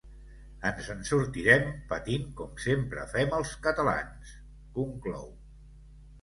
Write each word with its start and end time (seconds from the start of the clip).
Ens 0.67 0.87
en 0.93 1.03
sortirem, 1.09 1.67
patint 1.91 2.25
com 2.39 2.55
sempre 2.65 3.05
fem 3.13 3.37
els 3.41 3.53
catalans…, 3.67 4.33
conclou. 4.81 5.29